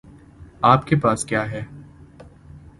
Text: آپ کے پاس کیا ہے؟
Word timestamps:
آپ 0.61 0.87
کے 0.87 0.95
پاس 0.95 1.25
کیا 1.25 1.51
ہے؟ 1.51 1.63